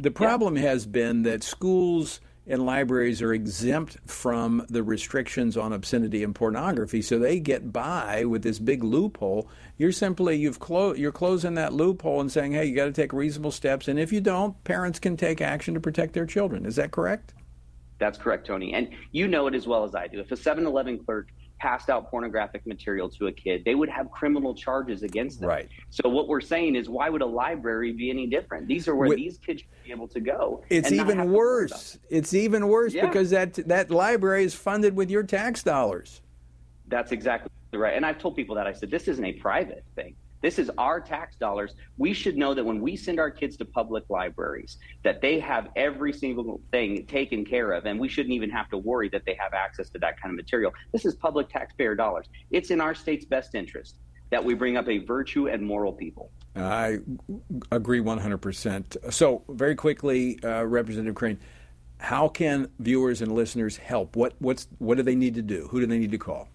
[0.00, 0.62] the problem yeah.
[0.62, 7.02] has been that schools and libraries are exempt from the restrictions on obscenity and pornography,
[7.02, 9.48] so they get by with this big loophole.
[9.76, 13.12] You're simply you've clo- you're closing that loophole and saying, "Hey, you got to take
[13.12, 16.66] reasonable steps," and if you don't, parents can take action to protect their children.
[16.66, 17.34] Is that correct?
[17.98, 18.72] That's correct, Tony.
[18.74, 20.20] And you know it as well as I do.
[20.20, 24.54] If a 7-Eleven clerk passed out pornographic material to a kid, they would have criminal
[24.54, 25.48] charges against them.
[25.48, 25.68] Right.
[25.90, 28.66] So what we're saying is, why would a library be any different?
[28.66, 30.64] These are where With, these kids should be able to go.
[30.68, 31.98] It's even worse.
[32.10, 33.06] It's even worse yeah.
[33.06, 36.20] because that that library is funded with your tax dollars.
[36.88, 37.94] That's exactly right.
[37.94, 40.14] And I've told people that I said this isn't a private thing.
[40.40, 41.74] This is our tax dollars.
[41.96, 45.68] We should know that when we send our kids to public libraries, that they have
[45.76, 49.34] every single thing taken care of, and we shouldn't even have to worry that they
[49.34, 50.72] have access to that kind of material.
[50.92, 52.26] This is public taxpayer dollars.
[52.50, 53.96] It's in our state's best interest
[54.30, 56.30] that we bring up a virtue and moral people.
[56.54, 56.98] I
[57.72, 59.12] agree 100%.
[59.12, 61.38] So, very quickly, uh, Representative Crane,
[61.98, 64.16] how can viewers and listeners help?
[64.16, 65.68] What, what's, what do they need to do?
[65.70, 66.48] Who do they need to call?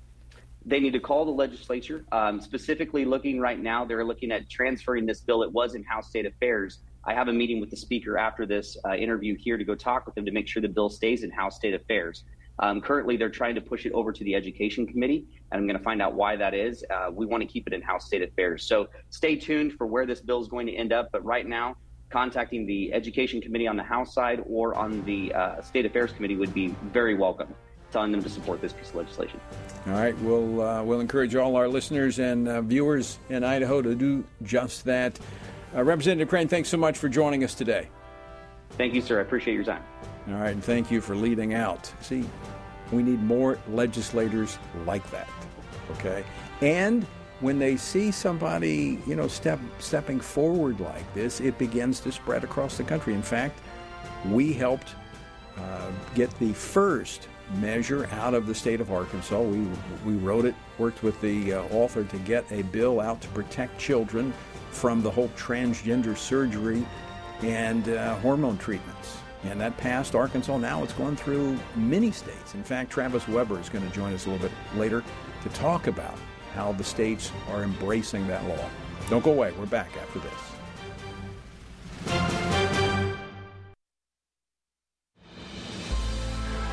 [0.65, 2.05] They need to call the legislature.
[2.11, 5.43] Um, specifically, looking right now, they're looking at transferring this bill.
[5.43, 6.79] It was in House State Affairs.
[7.05, 10.05] I have a meeting with the speaker after this uh, interview here to go talk
[10.05, 12.23] with him to make sure the bill stays in House State Affairs.
[12.59, 15.77] Um, currently, they're trying to push it over to the Education Committee, and I'm going
[15.77, 16.83] to find out why that is.
[16.89, 18.65] Uh, we want to keep it in House State Affairs.
[18.65, 21.09] So stay tuned for where this bill is going to end up.
[21.11, 21.75] But right now,
[22.09, 26.35] contacting the Education Committee on the House side or on the uh, State Affairs Committee
[26.35, 27.53] would be very welcome
[27.93, 29.39] telling them to support this piece of legislation.
[29.87, 33.95] All right, we'll uh, we'll encourage all our listeners and uh, viewers in Idaho to
[33.95, 35.17] do just that.
[35.75, 37.87] Uh, Representative Crane, thanks so much for joining us today.
[38.71, 39.19] Thank you, sir.
[39.19, 39.83] I appreciate your time.
[40.27, 41.91] All right, and thank you for leading out.
[42.01, 42.25] See,
[42.91, 45.29] we need more legislators like that.
[45.91, 46.23] Okay,
[46.61, 47.05] and
[47.39, 52.43] when they see somebody, you know, step stepping forward like this, it begins to spread
[52.43, 53.13] across the country.
[53.13, 53.59] In fact,
[54.29, 54.95] we helped
[55.57, 59.41] uh, get the first measure out of the state of Arkansas.
[59.41, 59.67] We,
[60.05, 63.79] we wrote it, worked with the uh, author to get a bill out to protect
[63.79, 64.33] children
[64.71, 66.85] from the whole transgender surgery
[67.41, 69.17] and uh, hormone treatments.
[69.43, 70.57] And that passed Arkansas.
[70.57, 72.53] Now it's going through many states.
[72.53, 75.03] In fact, Travis Weber is going to join us a little bit later
[75.43, 76.17] to talk about
[76.53, 78.69] how the states are embracing that law.
[79.09, 79.53] Don't go away.
[79.59, 80.62] We're back after this.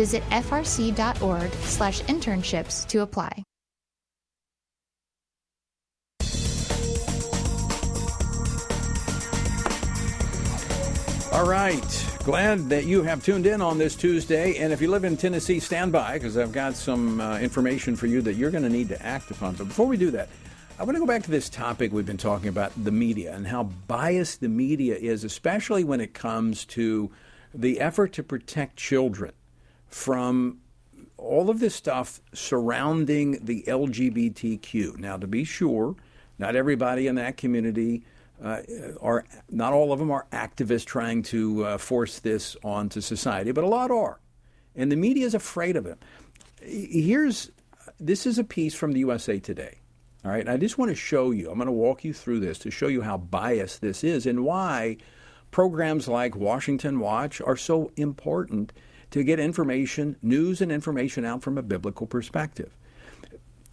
[0.00, 3.44] Visit frc.org slash internships to apply.
[11.30, 12.06] All right.
[12.24, 14.56] Glad that you have tuned in on this Tuesday.
[14.56, 18.06] And if you live in Tennessee, stand by because I've got some uh, information for
[18.06, 19.56] you that you're going to need to act upon.
[19.56, 20.30] But before we do that,
[20.78, 23.46] I want to go back to this topic we've been talking about the media and
[23.46, 27.10] how biased the media is, especially when it comes to
[27.52, 29.32] the effort to protect children
[29.90, 30.58] from
[31.16, 34.98] all of this stuff surrounding the LGBTQ.
[34.98, 35.94] Now, to be sure,
[36.38, 38.04] not everybody in that community
[38.42, 38.62] uh,
[39.00, 43.64] are not all of them are activists trying to uh, force this onto society, but
[43.64, 44.18] a lot are,
[44.74, 46.02] and the media is afraid of it.
[46.62, 47.50] Here's
[47.98, 49.78] this is a piece from the USA Today.
[50.24, 51.50] All right, I just want to show you.
[51.50, 54.44] I'm going to walk you through this to show you how biased this is and
[54.44, 54.98] why
[55.50, 58.72] programs like Washington Watch are so important
[59.10, 62.76] to get information, news, and information out from a biblical perspective.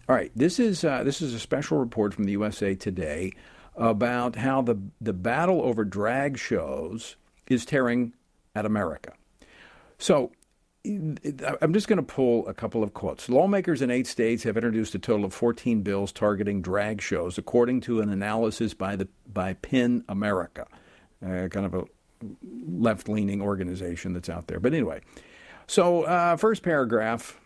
[0.08, 3.32] All right, this is uh, this is a special report from the USA Today
[3.76, 7.16] about how the, the battle over drag shows
[7.48, 8.12] is tearing
[8.54, 9.12] at America.
[9.98, 10.32] So
[10.84, 13.28] I'm just going to pull a couple of quotes.
[13.28, 17.80] Lawmakers in eight states have introduced a total of 14 bills targeting drag shows, according
[17.82, 20.66] to an analysis by the by PEN America,
[21.24, 21.84] uh, kind of a
[22.68, 24.58] left-leaning organization that's out there.
[24.58, 25.02] But anyway,
[25.68, 27.38] so uh, first paragraph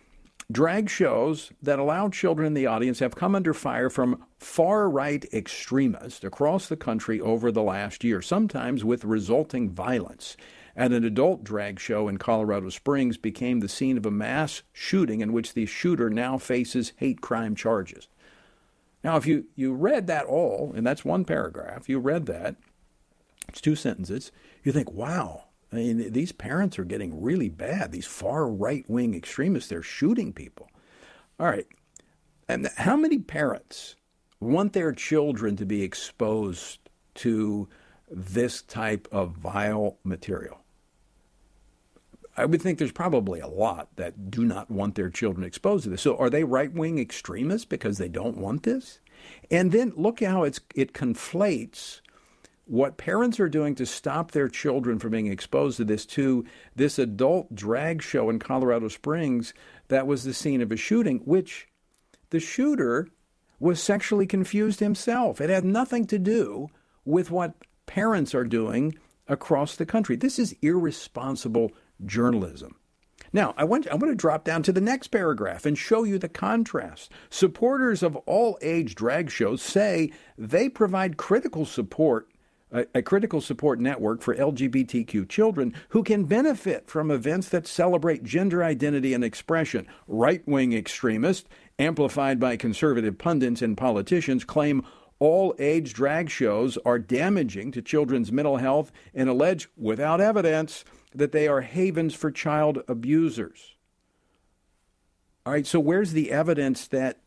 [0.53, 5.25] Drag shows that allow children in the audience have come under fire from far right
[5.33, 10.37] extremists across the country over the last year, sometimes with resulting violence.
[10.77, 15.23] And an adult drag show in Colorado Springs became the scene of a mass shooting
[15.23, 18.09] in which the shooter now faces hate crime charges.
[19.03, 22.57] Now, if you, you read that all, and that's one paragraph, you read that,
[23.49, 27.93] it's two sentences, you think, wow, I mean, these parents are getting really bad.
[27.93, 30.69] These far right wing extremists, they're shooting people.
[31.41, 31.67] All right.
[32.47, 33.97] And how many parents
[34.39, 36.79] want their children to be exposed
[37.15, 37.69] to
[38.11, 40.59] this type of vile material?
[42.37, 45.91] I would think there's probably a lot that do not want their children exposed to
[45.91, 46.03] this.
[46.03, 49.01] So are they right wing extremists because they don't want this?
[49.51, 52.02] And then look how it's, it conflates
[52.73, 56.43] what parents are doing to stop their children from being exposed to this to
[56.75, 59.53] this adult drag show in Colorado Springs
[59.89, 61.69] that was the scene of a shooting, which
[62.31, 63.09] the shooter
[63.61, 65.39] was sexually confused himself.
[65.39, 66.71] It had nothing to do
[67.05, 67.53] with what
[67.85, 68.95] parents are doing
[69.29, 70.17] across the country.
[70.17, 71.73] This is irresponsible
[72.07, 72.77] journalism.
[73.35, 76.19] Now, I want, I want to drop down to the next paragraph and show you
[76.19, 77.13] the contrast.
[77.29, 82.32] Supporters of all age drag shows say they provide critical support
[82.73, 88.25] a, a, critical support network for LGBTQ children who can benefit from events that celebrate
[88.25, 89.87] gender identity and expression.
[90.09, 91.49] Right wing extremists,
[91.79, 94.85] amplified by conservative pundits and politicians, claim
[95.19, 101.31] all age drag shows are damaging to children's mental health and allege, without evidence, that
[101.31, 103.77] they are havens for child abusers.
[105.45, 107.19] All right, so where's the evidence that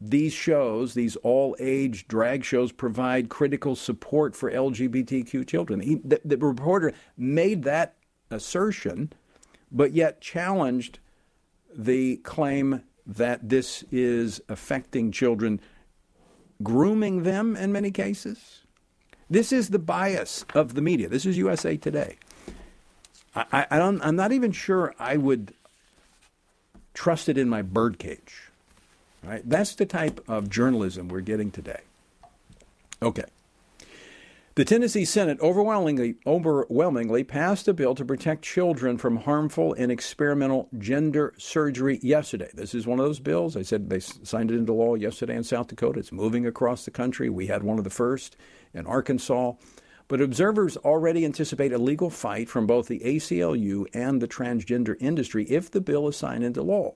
[0.00, 5.80] these shows, these all age drag shows, provide critical support for LGBTQ children?
[5.80, 7.94] He, the, the reporter made that
[8.30, 9.12] assertion,
[9.70, 10.98] but yet challenged
[11.74, 15.60] the claim that this is affecting children
[16.62, 18.62] grooming them in many cases.
[19.28, 21.08] This is the bias of the media.
[21.08, 22.16] This is USA Today.
[23.34, 25.52] I, I I'm not even sure I would
[26.94, 28.50] trust it in my birdcage.
[29.22, 29.42] Right?
[29.48, 31.80] That's the type of journalism we're getting today.
[33.02, 33.24] Okay.
[34.56, 40.70] The Tennessee Senate overwhelmingly, overwhelmingly passed a bill to protect children from harmful and experimental
[40.78, 42.48] gender surgery yesterday.
[42.54, 43.54] This is one of those bills.
[43.54, 45.98] I said they signed it into law yesterday in South Dakota.
[45.98, 47.28] It's moving across the country.
[47.28, 48.38] We had one of the first
[48.72, 49.52] in Arkansas.
[50.08, 55.44] But observers already anticipate a legal fight from both the ACLU and the transgender industry
[55.50, 56.94] if the bill is signed into law.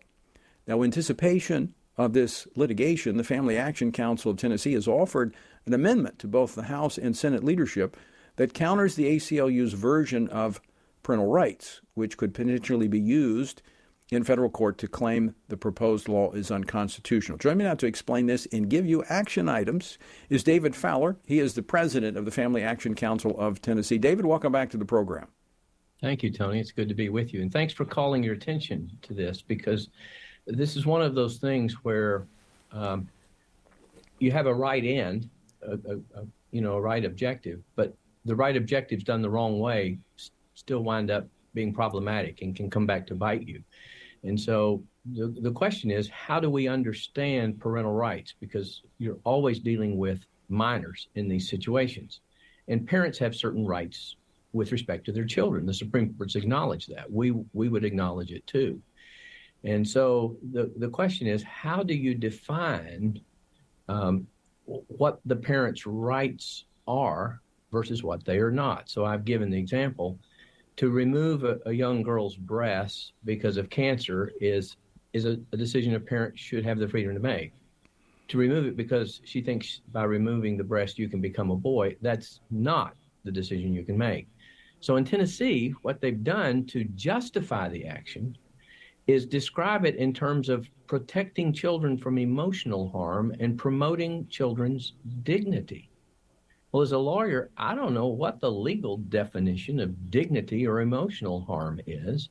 [0.67, 5.35] Now, anticipation of this litigation, the Family Action Council of Tennessee has offered
[5.67, 7.95] an amendment to both the House and Senate leadership
[8.37, 10.63] that counters the ACLU's version of
[11.03, 13.61] parental rights, which could potentially be used
[14.11, 17.37] in federal court to claim the proposed law is unconstitutional.
[17.37, 19.99] Join me now to explain this and give you action items
[20.31, 21.19] is David Fowler.
[21.27, 23.99] He is the president of the Family Action Council of Tennessee.
[23.99, 25.29] David, welcome back to the program.
[26.01, 26.61] Thank you, Tony.
[26.61, 27.43] It's good to be with you.
[27.43, 29.91] And thanks for calling your attention to this because
[30.51, 32.27] this is one of those things where
[32.73, 33.09] um,
[34.19, 35.29] you have a right end
[35.63, 37.95] a, a, a, you know a right objective, but
[38.25, 39.99] the right objectives done the wrong way
[40.55, 43.63] still wind up being problematic and can come back to bite you.
[44.25, 48.35] And so the, the question is, how do we understand parental rights?
[48.39, 52.21] Because you're always dealing with minors in these situations.
[52.69, 54.17] And parents have certain rights
[54.53, 55.65] with respect to their children.
[55.65, 57.11] The Supreme Court's acknowledged that.
[57.11, 58.81] We, we would acknowledge it too.
[59.65, 63.21] And so the, the question is, how do you define
[63.89, 64.27] um,
[64.65, 67.41] what the parents' rights are
[67.71, 68.89] versus what they are not.
[68.89, 70.19] So I've given the example
[70.77, 74.77] to remove a, a young girl's breasts because of cancer is
[75.13, 77.53] is a, a, decision a parent should have the freedom to make.
[78.29, 81.97] To remove it because she thinks by removing the breast you can become a boy,
[82.01, 82.95] that's not
[83.25, 84.29] the decision you can make.
[84.79, 88.37] So in Tennessee, what they've done to justify the action
[89.07, 95.91] is describe it in terms of protecting children from emotional harm and promoting children's dignity.
[96.73, 101.41] Well, as a lawyer, I don't know what the legal definition of dignity or emotional
[101.41, 102.29] harm is,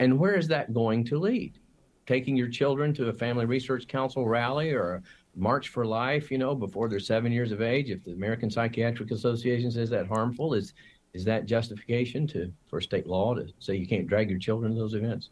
[0.00, 1.58] and where is that going to lead?
[2.06, 5.02] Taking your children to a Family Research Council rally or a
[5.36, 9.12] March for Life, you know, before they're seven years of age, if the American Psychiatric
[9.12, 10.74] Association says that harmful, is
[11.14, 14.78] is that justification to for state law to say you can't drag your children to
[14.78, 15.30] those events?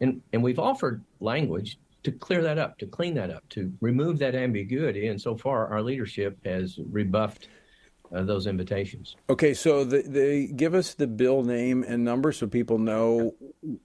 [0.00, 4.18] And, and we've offered language to clear that up, to clean that up, to remove
[4.20, 5.08] that ambiguity.
[5.08, 7.48] And so far, our leadership has rebuffed
[8.14, 9.16] uh, those invitations.
[9.28, 13.34] Okay, so the, they give us the bill name and number so people know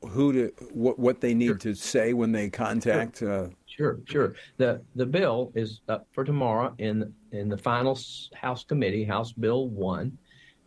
[0.09, 1.57] who to what what they need sure.
[1.57, 3.19] to say when they contact.
[3.19, 3.45] Sure.
[3.45, 4.35] Uh, sure, sure.
[4.57, 7.99] The the bill is up for tomorrow in in the final
[8.33, 10.17] House committee, House Bill One.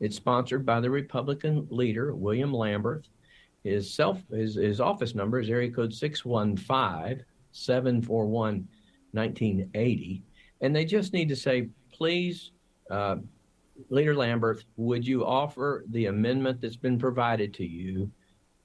[0.00, 3.08] It's sponsored by the Republican leader William Lamberth.
[3.66, 8.68] His self his, his office number is area code 615 741
[9.12, 10.22] 1980.
[10.60, 12.52] And they just need to say, please,
[12.90, 13.16] uh,
[13.90, 18.10] Leader Lamberth, would you offer the amendment that's been provided to you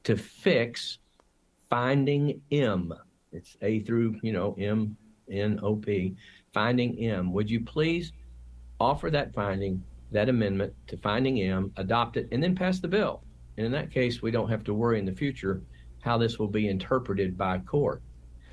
[0.03, 0.99] to fix
[1.69, 2.93] finding M?
[3.31, 4.95] It's A through, you know, M
[5.29, 6.15] N O P,
[6.53, 7.31] finding M.
[7.33, 8.13] Would you please
[8.79, 13.23] offer that finding, that amendment to finding M, adopt it, and then pass the bill?
[13.57, 15.61] And in that case, we don't have to worry in the future
[16.01, 18.01] how this will be interpreted by court.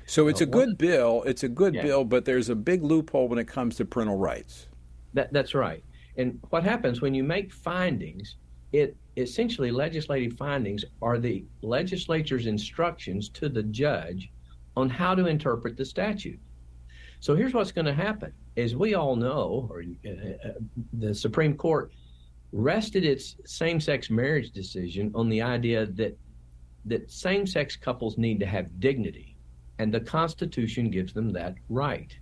[0.05, 1.23] So it's uh, a good bill.
[1.25, 1.83] It's a good yeah.
[1.83, 4.67] bill, but there's a big loophole when it comes to parental rights.
[5.13, 5.83] That, that's right.
[6.17, 8.35] And what happens when you make findings,
[8.71, 14.31] it essentially legislative findings are the legislature's instructions to the judge
[14.75, 16.39] on how to interpret the statute.
[17.19, 18.31] So here's what's going to happen.
[18.57, 20.51] As we all know, or uh, uh
[20.93, 21.91] the Supreme Court
[22.51, 26.17] rested its same-sex marriage decision on the idea that
[26.85, 29.35] that same-sex couples need to have dignity
[29.77, 32.17] and the constitution gives them that right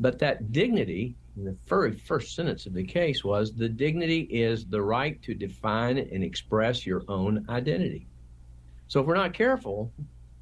[0.00, 4.80] but that dignity the very first sentence of the case was the dignity is the
[4.80, 8.06] right to define and express your own identity.
[8.86, 9.92] So if we're not careful,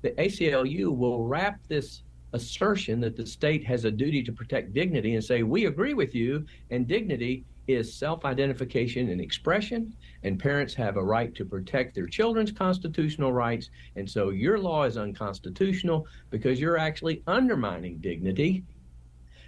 [0.02, 2.02] the ACLU will wrap this
[2.34, 6.14] assertion that the state has a duty to protect dignity and say, we agree with
[6.14, 11.94] you, and dignity is self identification and expression, and parents have a right to protect
[11.94, 13.70] their children's constitutional rights.
[13.96, 18.64] And so your law is unconstitutional because you're actually undermining dignity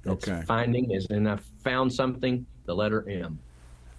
[0.03, 0.43] That's Okay.
[0.47, 3.39] Finding is and I found something, the letter M.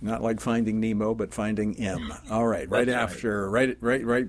[0.02, 2.14] Not like Finding Nemo, but Finding M.
[2.30, 4.28] All right, right That's after, right, right, right,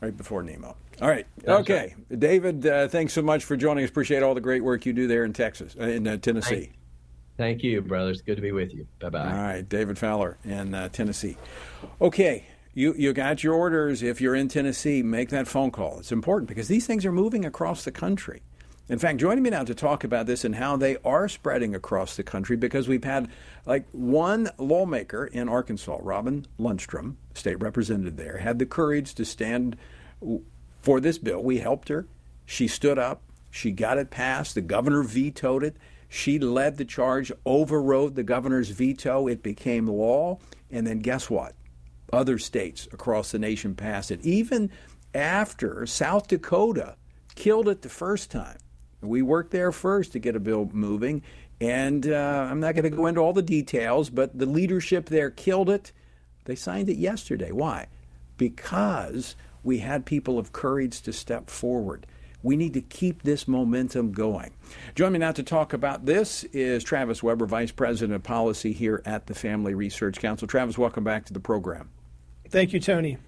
[0.00, 0.76] right before Nemo.
[1.00, 2.66] All right, That's okay, David.
[2.66, 3.90] Uh, thanks so much for joining us.
[3.90, 6.70] Appreciate all the great work you do there in Texas, uh, in uh, Tennessee.
[7.36, 8.22] Thank you, brothers.
[8.22, 8.86] Good to be with you.
[8.98, 9.30] Bye bye.
[9.30, 11.36] All right, David Fowler in uh, Tennessee.
[12.00, 14.02] Okay, you you got your orders.
[14.02, 15.98] If you're in Tennessee, make that phone call.
[15.98, 18.42] It's important because these things are moving across the country.
[18.88, 22.14] In fact, joining me now to talk about this and how they are spreading across
[22.14, 23.28] the country because we've had
[23.64, 29.76] like one lawmaker in Arkansas, Robin Lundstrum, state representative there, had the courage to stand
[30.82, 31.42] for this bill.
[31.42, 32.06] We helped her.
[32.44, 33.22] She stood up.
[33.50, 34.54] She got it passed.
[34.54, 35.76] The governor vetoed it.
[36.08, 39.26] She led the charge, overrode the governor's veto.
[39.26, 40.38] It became law.
[40.70, 41.54] And then guess what?
[42.12, 44.20] Other states across the nation passed it.
[44.24, 44.70] Even
[45.12, 46.94] after South Dakota
[47.34, 48.58] killed it the first time.
[49.06, 51.22] We worked there first to get a bill moving.
[51.60, 55.30] And uh, I'm not going to go into all the details, but the leadership there
[55.30, 55.92] killed it.
[56.44, 57.50] They signed it yesterday.
[57.50, 57.86] Why?
[58.36, 62.06] Because we had people of courage to step forward.
[62.42, 64.52] We need to keep this momentum going.
[64.94, 69.02] Join me now to talk about this is Travis Weber, Vice President of Policy here
[69.04, 70.46] at the Family Research Council.
[70.46, 71.88] Travis, welcome back to the program.
[72.48, 73.18] Thank you, Tony.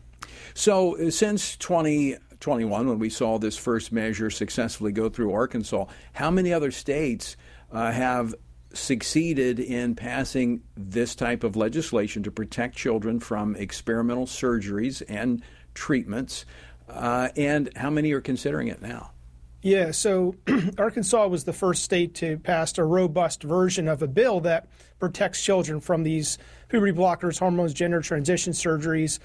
[0.54, 5.86] So, uh, since 20 21 when we saw this first measure successfully go through Arkansas.
[6.12, 7.36] How many other states
[7.72, 8.34] uh, have
[8.72, 15.42] succeeded in passing this type of legislation to protect children from experimental surgeries and
[15.74, 16.44] treatments?
[16.88, 19.10] Uh, and how many are considering it now?
[19.60, 20.36] Yeah, so
[20.78, 24.68] Arkansas was the first state to pass a robust version of a bill that
[25.00, 29.18] protects children from these puberty blockers, hormones, gender transition surgeries.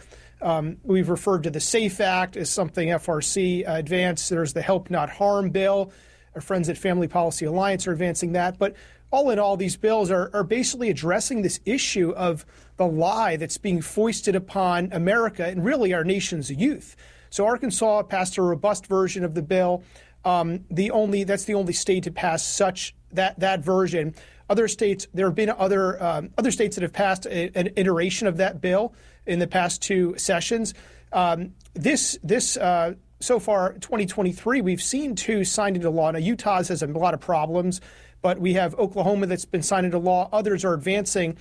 [0.43, 4.29] Um, we've referred to the SAFE Act as something FRC advanced.
[4.29, 5.93] There's the Help Not Harm bill.
[6.35, 8.57] Our friends at Family Policy Alliance are advancing that.
[8.59, 8.75] But
[9.09, 13.57] all in all, these bills are, are basically addressing this issue of the lie that's
[13.57, 16.97] being foisted upon America and really our nation's youth.
[17.29, 19.83] So Arkansas passed a robust version of the bill.
[20.25, 24.15] Um, the only that's the only state to pass such that that version.
[24.49, 28.27] Other states, there have been other um, other states that have passed a, an iteration
[28.27, 28.93] of that bill
[29.25, 30.73] in the past two sessions.
[31.11, 36.11] Um, this this uh, so far 2023, we've seen two signed into law.
[36.11, 37.81] Now Utah's has a lot of problems,
[38.21, 40.29] but we have Oklahoma that's been signed into law.
[40.33, 41.37] Others are advancing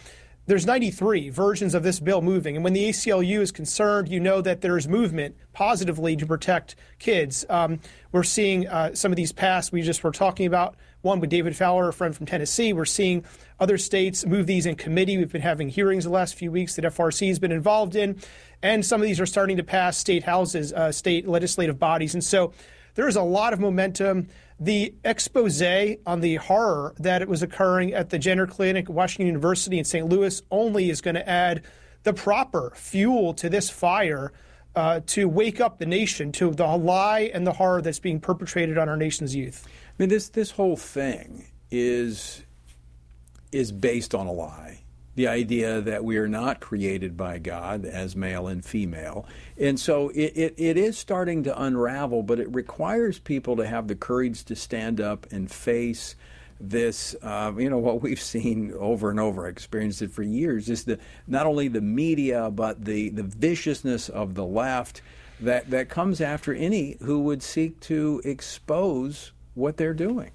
[0.46, 2.56] there's 93 versions of this bill moving.
[2.56, 6.74] And when the ACLU is concerned, you know that there is movement positively to protect
[6.98, 7.46] kids.
[7.48, 7.80] Um,
[8.10, 9.70] we're seeing uh, some of these pass.
[9.70, 12.72] We just were talking about one with David Fowler, a friend from Tennessee.
[12.72, 13.24] We're seeing
[13.60, 15.16] other states move these in committee.
[15.16, 18.20] We've been having hearings the last few weeks that FRC has been involved in.
[18.62, 22.14] And some of these are starting to pass state houses, uh, state legislative bodies.
[22.14, 22.52] And so
[22.94, 24.28] there is a lot of momentum.
[24.60, 25.62] The expose
[26.06, 29.84] on the horror that it was occurring at the gender clinic at Washington University in
[29.84, 30.08] St.
[30.08, 31.62] Louis only is going to add
[32.02, 34.32] the proper fuel to this fire
[34.74, 38.78] uh, to wake up the nation to the lie and the horror that's being perpetrated
[38.78, 39.66] on our nation's youth.
[39.66, 42.42] I mean, this this whole thing is
[43.50, 44.80] is based on a lie.
[45.14, 49.26] The idea that we are not created by God as male and female.
[49.58, 53.88] And so it, it, it is starting to unravel, but it requires people to have
[53.88, 56.16] the courage to stand up and face
[56.58, 60.70] this, uh, you know, what we've seen over and over, I experienced it for years,
[60.70, 65.02] is the not only the media, but the, the viciousness of the left
[65.40, 70.30] that, that comes after any who would seek to expose what they're doing.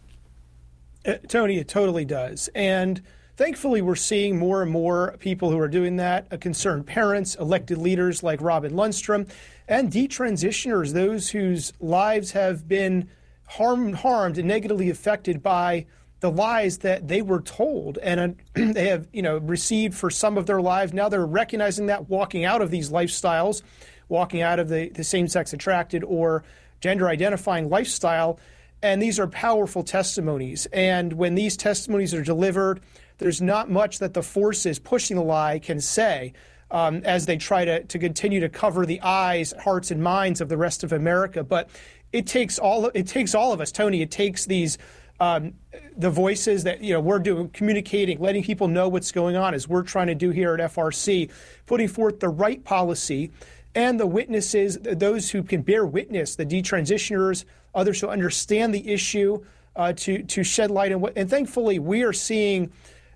[1.06, 2.50] Uh, Tony, it totally does.
[2.54, 3.02] And
[3.38, 8.24] thankfully, we're seeing more and more people who are doing that, concerned parents, elected leaders
[8.24, 9.28] like Robin Lundstrum,
[9.68, 13.10] and detransitioners, those whose lives have been
[13.46, 15.86] harmed, harmed and negatively affected by
[16.20, 18.28] the lies that they were told and uh,
[18.74, 20.92] they have you know received for some of their lives.
[20.92, 23.62] Now they're recognizing that walking out of these lifestyles
[24.10, 26.44] walking out of the, the same-sex attracted or
[26.80, 28.40] gender identifying lifestyle
[28.82, 30.68] and these are powerful testimonies.
[30.68, 32.82] And when these testimonies are delivered
[33.18, 36.34] there's not much that the forces pushing the lie can say
[36.70, 40.50] um, as they try to, to continue to cover the eyes hearts and minds of
[40.50, 41.70] the rest of america but
[42.12, 44.78] it takes all it takes all of us tony it takes these
[45.20, 45.54] um,
[45.96, 49.68] the voices that you know we're doing, communicating, letting people know what's going on, as
[49.68, 51.32] we're trying to do here at FRC,
[51.66, 53.32] putting forth the right policy,
[53.74, 59.44] and the witnesses, those who can bear witness, the detransitioners, others who understand the issue,
[59.76, 61.14] uh, to to shed light on what.
[61.16, 62.72] And thankfully, we are seeing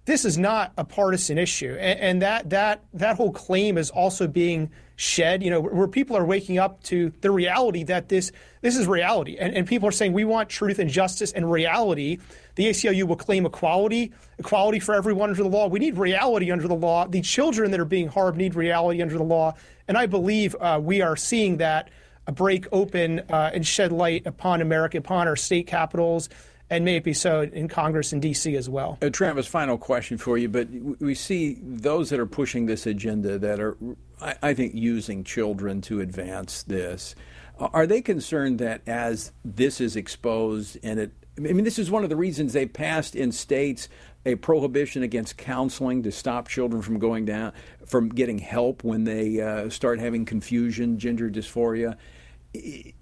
[0.06, 4.28] this is not a partisan issue, and, and that that that whole claim is also
[4.28, 5.44] being shed.
[5.44, 8.32] You know, where people are waking up to the reality that this
[8.62, 12.18] this is reality, and, and people are saying we want truth and justice and reality.
[12.56, 15.68] The ACLU will claim equality, equality for everyone under the law.
[15.68, 17.08] We need reality under the law.
[17.08, 19.54] The children that are being harmed need reality under the law,
[19.88, 21.90] and I believe uh, we are seeing that
[22.34, 26.30] break open uh, and shed light upon America, upon our state capitals
[26.72, 28.56] and may it be so in Congress and D.C.
[28.56, 28.98] as well.
[29.02, 30.48] Uh, Travis, final question for you.
[30.48, 30.70] But
[31.00, 33.78] we see those that are pushing this agenda that are,
[34.22, 37.14] I, I think, using children to advance this.
[37.60, 42.04] Are they concerned that as this is exposed and it, I mean, this is one
[42.04, 43.90] of the reasons they passed in states
[44.26, 47.54] a prohibition against counseling to stop children from going down,
[47.86, 51.98] from getting help when they uh, start having confusion, gender dysphoria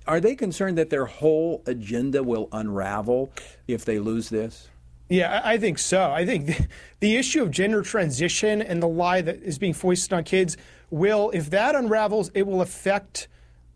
[0.07, 3.31] are they concerned that their whole agenda will unravel
[3.67, 4.69] if they lose this?
[5.09, 6.11] Yeah, I think so.
[6.11, 6.67] I think
[6.99, 10.55] the, issue of gender transition and the lie that is being foisted on kids
[10.91, 13.27] will, if that unravels, it will affect,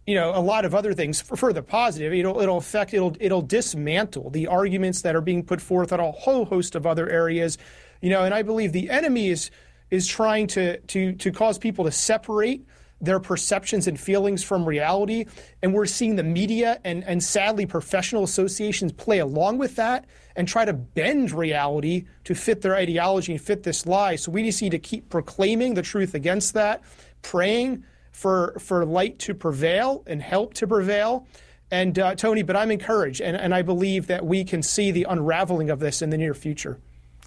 [0.06, 2.14] you know, a lot of other things for, for the positive.
[2.14, 6.12] It'll it'll affect it'll it'll dismantle the arguments that are being put forth on a
[6.12, 7.58] whole host of other areas,
[8.00, 8.24] you know.
[8.24, 9.50] And I believe the enemy is
[9.90, 12.64] is trying to to to cause people to separate
[13.04, 15.26] their perceptions and feelings from reality.
[15.62, 20.06] And we're seeing the media and, and sadly professional associations play along with that
[20.38, 24.16] and try to bend reality to fit their ideology and fit this lie.
[24.16, 26.82] So we just need to keep proclaiming the truth against that,
[27.22, 31.28] praying for, for light to prevail and help to prevail.
[31.70, 35.08] And uh, Tony, but I'm encouraged, and, and I believe that we can see the
[35.10, 36.80] unraveling of this in the near future.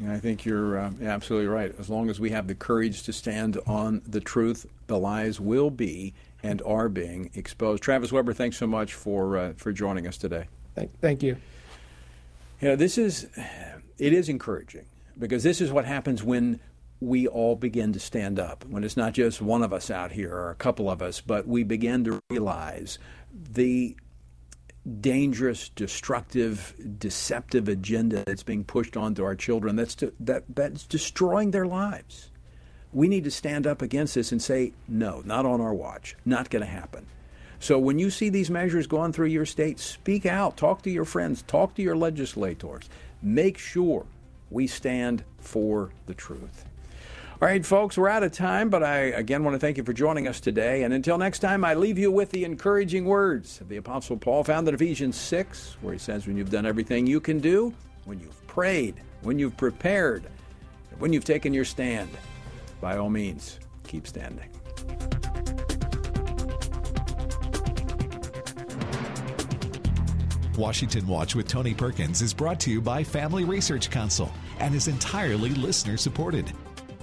[0.05, 1.75] I think you're uh, absolutely right.
[1.79, 5.71] As long as we have the courage to stand on the truth, the lies will
[5.71, 7.83] be and are being exposed.
[7.83, 10.47] Travis Weber, thanks so much for uh, for joining us today.
[10.75, 11.37] Thank, thank you.
[12.61, 13.27] Yeah, this is
[13.99, 14.85] it is encouraging
[15.19, 16.61] because this is what happens when
[17.01, 18.65] we all begin to stand up.
[18.67, 21.47] When it's not just one of us out here or a couple of us, but
[21.47, 22.99] we begin to realize
[23.33, 23.97] the
[25.01, 31.51] dangerous, destructive, deceptive agenda that's being pushed onto our children that's to, that that's destroying
[31.51, 32.31] their lives.
[32.93, 36.51] We need to stand up against this and say, no, not on our watch, not
[36.51, 37.07] going to happen.
[37.59, 41.05] So when you see these measures going through your state, speak out, talk to your
[41.05, 42.89] friends, talk to your legislators.
[43.23, 44.07] Make sure
[44.51, 46.65] we stand for the truth.
[47.39, 49.93] All right, folks, we're out of time, but I again want to thank you for
[49.93, 50.85] joining us today.
[50.85, 54.43] And until next time, I leave you with the encouraging words of the Apostle Paul
[54.43, 57.75] found in Ephesians 6, where he says, When you've done everything you can do,
[58.07, 60.27] when you've prayed, when you've prepared,
[60.99, 62.09] when you've taken your stand,
[62.81, 64.49] by all means, keep standing.
[70.57, 74.89] Washington Watch with Tony Perkins is brought to you by Family Research Council and is
[74.89, 76.51] entirely listener supported.